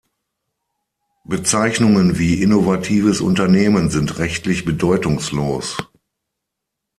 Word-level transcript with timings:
Bezeichnungen 1.25 2.17
wie 2.17 2.41
„innovatives 2.41 3.21
Unternehmen“ 3.21 3.91
sind 3.91 4.17
rechtlich 4.17 4.65
bedeutungslos. 4.65 5.77